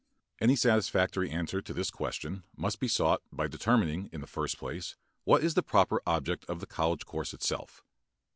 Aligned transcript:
Any 0.39 0.55
satisfactory 0.55 1.29
answer 1.29 1.61
to 1.61 1.73
this 1.75 1.91
question 1.91 2.43
must 2.57 2.79
be 2.79 2.87
sought 2.87 3.21
by 3.31 3.45
determining 3.47 4.09
in 4.11 4.19
the 4.19 4.25
first 4.25 4.57
place 4.57 4.95
what 5.25 5.43
is 5.43 5.53
the 5.53 5.61
proper 5.61 6.01
object 6.07 6.43
of 6.45 6.59
the 6.59 6.65
college 6.65 7.05
course 7.05 7.35
itself. 7.35 7.83